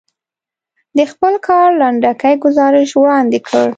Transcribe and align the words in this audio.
د 0.97 0.99
خپل 1.11 1.33
کار 1.47 1.67
لنډکی 1.81 2.35
ګزارش 2.45 2.89
وړاندې 3.01 3.39
کړ. 3.47 3.67